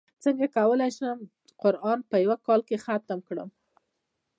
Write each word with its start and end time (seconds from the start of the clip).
څنګه 0.23 0.45
کولی 0.57 0.89
شم 0.97 1.17
قران 1.61 1.99
په 2.09 2.15
یوه 2.23 2.37
کال 2.45 2.61
کې 2.67 2.83
ختم 2.85 3.19
کړم 3.27 3.49